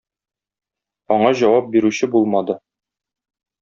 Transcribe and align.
Аңа 1.17 1.33
җавап 1.43 1.71
бирүче 1.77 2.13
булмады. 2.19 2.61